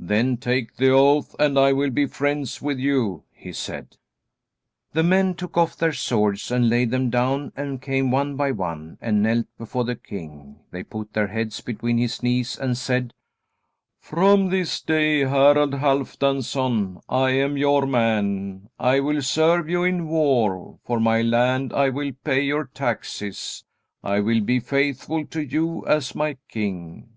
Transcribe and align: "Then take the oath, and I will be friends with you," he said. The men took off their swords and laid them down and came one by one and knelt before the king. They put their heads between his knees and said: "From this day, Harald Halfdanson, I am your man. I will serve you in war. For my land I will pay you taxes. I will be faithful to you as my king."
"Then 0.00 0.38
take 0.38 0.76
the 0.76 0.88
oath, 0.88 1.36
and 1.38 1.58
I 1.58 1.74
will 1.74 1.90
be 1.90 2.06
friends 2.06 2.62
with 2.62 2.78
you," 2.78 3.24
he 3.30 3.52
said. 3.52 3.98
The 4.94 5.02
men 5.02 5.34
took 5.34 5.58
off 5.58 5.76
their 5.76 5.92
swords 5.92 6.50
and 6.50 6.70
laid 6.70 6.90
them 6.90 7.10
down 7.10 7.52
and 7.54 7.82
came 7.82 8.10
one 8.10 8.36
by 8.36 8.52
one 8.52 8.96
and 9.02 9.22
knelt 9.22 9.44
before 9.58 9.84
the 9.84 9.94
king. 9.94 10.60
They 10.70 10.82
put 10.82 11.12
their 11.12 11.26
heads 11.26 11.60
between 11.60 11.98
his 11.98 12.22
knees 12.22 12.56
and 12.58 12.74
said: 12.74 13.12
"From 14.00 14.48
this 14.48 14.80
day, 14.80 15.26
Harald 15.26 15.74
Halfdanson, 15.74 17.02
I 17.06 17.32
am 17.32 17.58
your 17.58 17.86
man. 17.86 18.70
I 18.78 19.00
will 19.00 19.20
serve 19.20 19.68
you 19.68 19.84
in 19.84 20.08
war. 20.08 20.78
For 20.84 20.98
my 20.98 21.20
land 21.20 21.74
I 21.74 21.90
will 21.90 22.12
pay 22.24 22.40
you 22.40 22.66
taxes. 22.72 23.62
I 24.02 24.20
will 24.20 24.40
be 24.40 24.58
faithful 24.58 25.26
to 25.26 25.42
you 25.44 25.84
as 25.86 26.14
my 26.14 26.38
king." 26.48 27.10